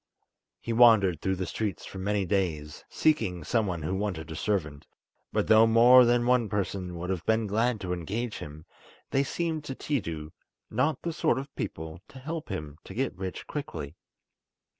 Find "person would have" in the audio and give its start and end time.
6.49-7.23